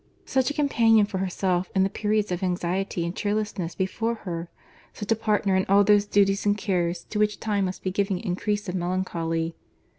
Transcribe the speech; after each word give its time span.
Such 0.25 0.49
a 0.49 0.55
companion 0.55 1.05
for 1.05 1.19
herself 1.19 1.69
in 1.75 1.83
the 1.83 1.87
periods 1.87 2.31
of 2.31 2.41
anxiety 2.41 3.05
and 3.05 3.15
cheerlessness 3.15 3.75
before 3.75 4.15
her!—Such 4.15 5.11
a 5.11 5.15
partner 5.15 5.55
in 5.55 5.63
all 5.69 5.83
those 5.83 6.07
duties 6.07 6.43
and 6.43 6.57
cares 6.57 7.03
to 7.11 7.19
which 7.19 7.39
time 7.39 7.65
must 7.65 7.83
be 7.83 7.91
giving 7.91 8.19
increase 8.19 8.67
of 8.67 8.73
melancholy! 8.73 9.55